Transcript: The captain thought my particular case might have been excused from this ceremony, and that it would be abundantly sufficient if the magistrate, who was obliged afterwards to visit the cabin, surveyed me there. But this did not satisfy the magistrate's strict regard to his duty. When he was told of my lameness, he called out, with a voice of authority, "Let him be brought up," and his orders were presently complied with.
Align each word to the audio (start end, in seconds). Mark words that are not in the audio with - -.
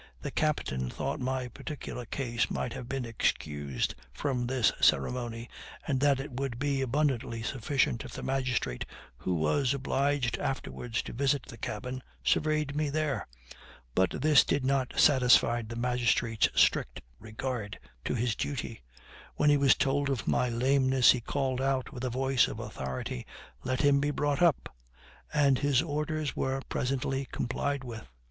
The 0.23 0.31
captain 0.31 0.89
thought 0.89 1.19
my 1.19 1.47
particular 1.47 2.05
case 2.05 2.49
might 2.49 2.73
have 2.73 2.89
been 2.89 3.05
excused 3.05 3.93
from 4.11 4.47
this 4.47 4.71
ceremony, 4.81 5.47
and 5.87 5.99
that 5.99 6.19
it 6.19 6.31
would 6.39 6.57
be 6.57 6.81
abundantly 6.81 7.43
sufficient 7.43 8.03
if 8.03 8.13
the 8.13 8.23
magistrate, 8.23 8.83
who 9.17 9.35
was 9.35 9.75
obliged 9.75 10.39
afterwards 10.39 11.03
to 11.03 11.13
visit 11.13 11.45
the 11.45 11.57
cabin, 11.59 12.01
surveyed 12.23 12.75
me 12.75 12.89
there. 12.89 13.27
But 13.93 14.23
this 14.23 14.43
did 14.43 14.65
not 14.65 14.97
satisfy 14.99 15.61
the 15.61 15.75
magistrate's 15.75 16.49
strict 16.55 17.01
regard 17.19 17.77
to 18.05 18.15
his 18.15 18.35
duty. 18.35 18.81
When 19.35 19.51
he 19.51 19.57
was 19.57 19.75
told 19.75 20.09
of 20.09 20.27
my 20.27 20.49
lameness, 20.49 21.11
he 21.11 21.21
called 21.21 21.61
out, 21.61 21.93
with 21.93 22.03
a 22.03 22.09
voice 22.09 22.47
of 22.47 22.59
authority, 22.59 23.27
"Let 23.63 23.81
him 23.81 23.99
be 23.99 24.09
brought 24.09 24.41
up," 24.41 24.75
and 25.31 25.59
his 25.59 25.83
orders 25.83 26.35
were 26.35 26.59
presently 26.69 27.27
complied 27.31 27.83
with. 27.83 28.07